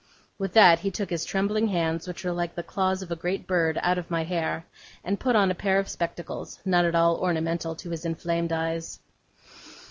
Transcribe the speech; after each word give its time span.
With 0.39 0.53
that 0.53 0.79
he 0.79 0.89
took 0.89 1.11
his 1.11 1.25
trembling 1.25 1.67
hands, 1.67 2.07
which 2.07 2.23
were 2.25 2.31
like 2.31 2.55
the 2.55 2.63
claws 2.63 3.03
of 3.03 3.11
a 3.11 3.15
great 3.15 3.45
bird, 3.45 3.77
out 3.83 3.99
of 3.99 4.09
my 4.09 4.23
hair; 4.23 4.65
and 5.03 5.19
put 5.19 5.35
on 5.35 5.51
a 5.51 5.53
pair 5.53 5.77
of 5.77 5.89
spectacles, 5.89 6.57
not 6.65 6.85
at 6.85 6.95
all 6.95 7.17
ornamental 7.19 7.75
to 7.75 7.91
his 7.91 8.03
inflamed 8.03 8.51
eyes. 8.51 8.97